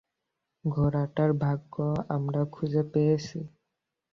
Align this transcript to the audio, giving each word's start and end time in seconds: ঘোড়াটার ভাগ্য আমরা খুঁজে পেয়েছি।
ঘোড়াটার 0.65 1.31
ভাগ্য 1.43 1.75
আমরা 2.09 2.41
খুঁজে 2.51 2.83
পেয়েছি। 2.93 3.39